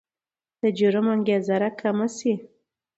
د 0.61 0.61
جرم 0.77 1.07
انګېزه 1.15 1.55
راکمه 1.61 2.07
شي. 2.17 2.33